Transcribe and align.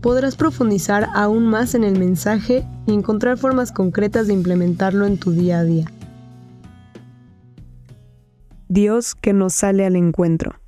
podrás 0.00 0.36
profundizar 0.36 1.08
aún 1.14 1.46
más 1.46 1.74
en 1.74 1.84
el 1.84 1.98
mensaje 1.98 2.64
y 2.86 2.92
encontrar 2.92 3.38
formas 3.38 3.72
concretas 3.72 4.26
de 4.26 4.34
implementarlo 4.34 5.06
en 5.06 5.18
tu 5.18 5.32
día 5.32 5.60
a 5.60 5.64
día. 5.64 5.86
Dios 8.68 9.14
que 9.14 9.32
nos 9.32 9.54
sale 9.54 9.84
al 9.86 9.96
encuentro. 9.96 10.60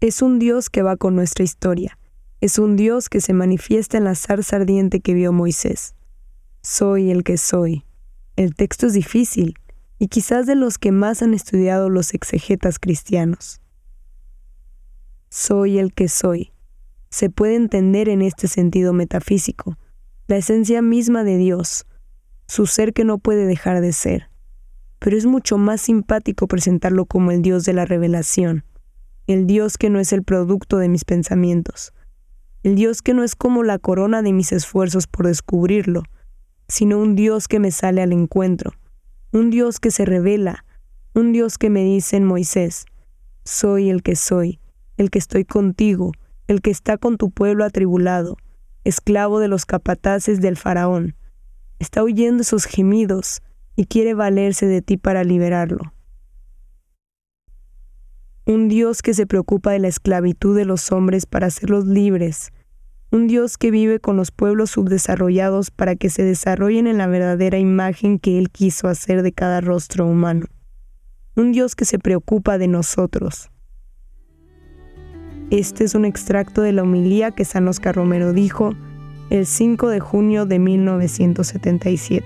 Es 0.00 0.22
un 0.22 0.38
Dios 0.38 0.68
que 0.68 0.82
va 0.82 0.96
con 0.96 1.14
nuestra 1.14 1.44
historia. 1.44 1.98
Es 2.40 2.58
un 2.58 2.76
Dios 2.76 3.08
que 3.08 3.20
se 3.20 3.34
manifiesta 3.34 3.98
en 3.98 4.04
la 4.04 4.16
zarza 4.16 4.56
ardiente 4.56 5.00
que 5.00 5.14
vio 5.14 5.32
Moisés. 5.32 5.94
Soy 6.60 7.10
el 7.10 7.22
que 7.22 7.36
soy. 7.36 7.84
El 8.34 8.54
texto 8.54 8.86
es 8.86 8.94
difícil 8.94 9.54
y 9.98 10.08
quizás 10.08 10.46
de 10.46 10.56
los 10.56 10.78
que 10.78 10.90
más 10.90 11.22
han 11.22 11.34
estudiado 11.34 11.88
los 11.88 12.14
exegetas 12.14 12.80
cristianos. 12.80 13.60
Soy 15.28 15.78
el 15.78 15.92
que 15.92 16.08
soy 16.08 16.52
se 17.12 17.28
puede 17.28 17.56
entender 17.56 18.08
en 18.08 18.22
este 18.22 18.48
sentido 18.48 18.94
metafísico, 18.94 19.78
la 20.28 20.38
esencia 20.38 20.80
misma 20.80 21.24
de 21.24 21.36
Dios, 21.36 21.84
su 22.48 22.66
ser 22.66 22.94
que 22.94 23.04
no 23.04 23.18
puede 23.18 23.44
dejar 23.44 23.82
de 23.82 23.92
ser. 23.92 24.30
Pero 24.98 25.18
es 25.18 25.26
mucho 25.26 25.58
más 25.58 25.82
simpático 25.82 26.48
presentarlo 26.48 27.04
como 27.04 27.30
el 27.30 27.42
Dios 27.42 27.64
de 27.64 27.74
la 27.74 27.84
revelación, 27.84 28.64
el 29.26 29.46
Dios 29.46 29.76
que 29.76 29.90
no 29.90 30.00
es 30.00 30.12
el 30.14 30.22
producto 30.22 30.78
de 30.78 30.88
mis 30.88 31.04
pensamientos, 31.04 31.92
el 32.62 32.76
Dios 32.76 33.02
que 33.02 33.12
no 33.12 33.24
es 33.24 33.36
como 33.36 33.62
la 33.62 33.78
corona 33.78 34.22
de 34.22 34.32
mis 34.32 34.50
esfuerzos 34.50 35.06
por 35.06 35.26
descubrirlo, 35.26 36.04
sino 36.66 36.98
un 36.98 37.14
Dios 37.14 37.46
que 37.46 37.60
me 37.60 37.72
sale 37.72 38.00
al 38.00 38.12
encuentro, 38.12 38.72
un 39.32 39.50
Dios 39.50 39.80
que 39.80 39.90
se 39.90 40.06
revela, 40.06 40.64
un 41.12 41.32
Dios 41.32 41.58
que 41.58 41.68
me 41.68 41.84
dice 41.84 42.16
en 42.16 42.24
Moisés, 42.24 42.86
soy 43.44 43.90
el 43.90 44.02
que 44.02 44.16
soy, 44.16 44.60
el 44.96 45.10
que 45.10 45.18
estoy 45.18 45.44
contigo, 45.44 46.12
el 46.48 46.60
que 46.60 46.70
está 46.70 46.98
con 46.98 47.16
tu 47.16 47.30
pueblo 47.30 47.64
atribulado, 47.64 48.36
esclavo 48.84 49.38
de 49.38 49.48
los 49.48 49.64
capataces 49.64 50.40
del 50.40 50.56
faraón. 50.56 51.14
Está 51.78 52.02
oyendo 52.02 52.42
esos 52.42 52.64
gemidos 52.64 53.42
y 53.76 53.86
quiere 53.86 54.14
valerse 54.14 54.66
de 54.66 54.82
ti 54.82 54.96
para 54.96 55.24
liberarlo. 55.24 55.92
Un 58.44 58.68
Dios 58.68 59.02
que 59.02 59.14
se 59.14 59.26
preocupa 59.26 59.70
de 59.70 59.78
la 59.78 59.86
esclavitud 59.86 60.56
de 60.56 60.64
los 60.64 60.90
hombres 60.90 61.26
para 61.26 61.46
hacerlos 61.46 61.86
libres. 61.86 62.50
Un 63.12 63.28
Dios 63.28 63.56
que 63.56 63.70
vive 63.70 64.00
con 64.00 64.16
los 64.16 64.32
pueblos 64.32 64.70
subdesarrollados 64.72 65.70
para 65.70 65.94
que 65.94 66.10
se 66.10 66.24
desarrollen 66.24 66.88
en 66.88 66.98
la 66.98 67.06
verdadera 67.06 67.58
imagen 67.58 68.18
que 68.18 68.38
Él 68.38 68.50
quiso 68.50 68.88
hacer 68.88 69.22
de 69.22 69.32
cada 69.32 69.60
rostro 69.60 70.06
humano. 70.06 70.46
Un 71.36 71.52
Dios 71.52 71.76
que 71.76 71.84
se 71.84 72.00
preocupa 72.00 72.58
de 72.58 72.66
nosotros. 72.66 73.51
Este 75.52 75.84
es 75.84 75.94
un 75.94 76.06
extracto 76.06 76.62
de 76.62 76.72
la 76.72 76.82
homilía 76.82 77.30
que 77.30 77.44
San 77.44 77.68
Oscar 77.68 77.94
Romero 77.94 78.32
dijo 78.32 78.72
el 79.28 79.44
5 79.44 79.90
de 79.90 80.00
junio 80.00 80.46
de 80.46 80.58
1977. 80.58 82.24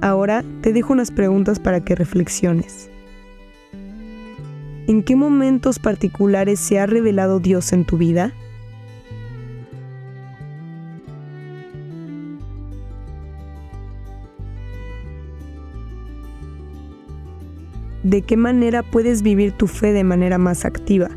Ahora 0.00 0.42
te 0.62 0.72
dejo 0.72 0.94
unas 0.94 1.10
preguntas 1.10 1.58
para 1.58 1.84
que 1.84 1.96
reflexiones. 1.96 2.90
¿En 4.86 5.02
qué 5.02 5.16
momentos 5.16 5.78
particulares 5.78 6.60
se 6.60 6.80
ha 6.80 6.86
revelado 6.86 7.40
Dios 7.40 7.74
en 7.74 7.84
tu 7.84 7.98
vida? 7.98 8.32
De 18.06 18.22
qué 18.22 18.36
manera 18.36 18.84
puedes 18.84 19.22
vivir 19.22 19.50
tu 19.50 19.66
fe 19.66 19.92
de 19.92 20.04
manera 20.04 20.38
más 20.38 20.64
activa, 20.64 21.08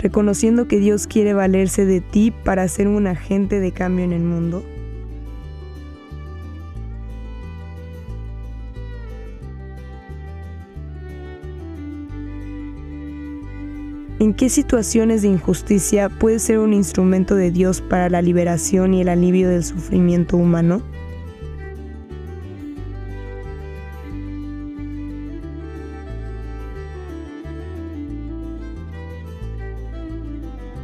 reconociendo 0.00 0.66
que 0.66 0.80
Dios 0.80 1.06
quiere 1.06 1.34
valerse 1.34 1.86
de 1.86 2.00
ti 2.00 2.32
para 2.32 2.66
ser 2.66 2.88
un 2.88 3.06
agente 3.06 3.60
de 3.60 3.70
cambio 3.70 4.04
en 4.04 4.12
el 4.12 4.22
mundo. 4.22 4.64
¿En 14.18 14.34
qué 14.34 14.48
situaciones 14.48 15.22
de 15.22 15.28
injusticia 15.28 16.08
puede 16.08 16.40
ser 16.40 16.58
un 16.58 16.72
instrumento 16.72 17.36
de 17.36 17.52
Dios 17.52 17.80
para 17.80 18.08
la 18.08 18.20
liberación 18.20 18.94
y 18.94 19.00
el 19.00 19.08
alivio 19.08 19.48
del 19.48 19.62
sufrimiento 19.62 20.36
humano? 20.36 20.82